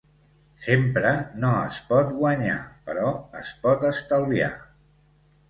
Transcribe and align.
Sempre 0.61 1.11
no 1.43 1.51
es 1.65 1.77
pot 1.89 2.09
guanyar, 2.23 2.57
però 2.89 3.13
es 3.43 3.53
pot 3.67 3.87
estalviar. 3.93 4.51